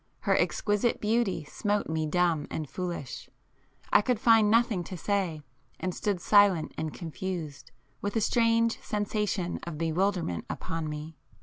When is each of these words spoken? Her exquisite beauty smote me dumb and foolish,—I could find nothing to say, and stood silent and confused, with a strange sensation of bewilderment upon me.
Her 0.21 0.35
exquisite 0.35 0.99
beauty 0.99 1.43
smote 1.43 1.87
me 1.87 2.07
dumb 2.07 2.47
and 2.49 2.67
foolish,—I 2.67 4.01
could 4.01 4.19
find 4.19 4.49
nothing 4.49 4.83
to 4.85 4.97
say, 4.97 5.43
and 5.79 5.93
stood 5.93 6.19
silent 6.19 6.73
and 6.75 6.91
confused, 6.91 7.69
with 8.01 8.15
a 8.15 8.21
strange 8.21 8.79
sensation 8.81 9.59
of 9.61 9.77
bewilderment 9.77 10.45
upon 10.49 10.89
me. 10.89 11.17